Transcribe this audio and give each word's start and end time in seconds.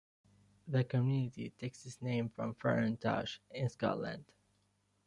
The 0.67 0.83
community 0.83 1.51
takes 1.59 1.85
its 1.85 2.01
name 2.01 2.29
from 2.29 2.55
Ferintosh, 2.55 3.37
in 3.51 3.69
Scotland. 3.69 4.25